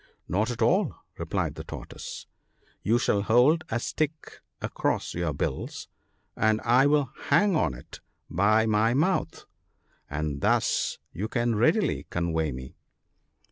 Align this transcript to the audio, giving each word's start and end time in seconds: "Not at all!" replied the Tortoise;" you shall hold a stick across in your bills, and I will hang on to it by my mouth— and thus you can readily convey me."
"Not 0.27 0.49
at 0.49 0.63
all!" 0.63 0.95
replied 1.19 1.53
the 1.53 1.63
Tortoise;" 1.63 2.25
you 2.81 2.97
shall 2.97 3.21
hold 3.21 3.63
a 3.69 3.79
stick 3.79 4.41
across 4.59 5.13
in 5.13 5.19
your 5.19 5.31
bills, 5.31 5.89
and 6.35 6.59
I 6.61 6.87
will 6.87 7.11
hang 7.25 7.55
on 7.55 7.73
to 7.73 7.77
it 7.81 7.99
by 8.27 8.65
my 8.65 8.95
mouth— 8.95 9.45
and 10.09 10.41
thus 10.41 10.97
you 11.13 11.27
can 11.27 11.53
readily 11.53 12.07
convey 12.09 12.51
me." 12.51 12.73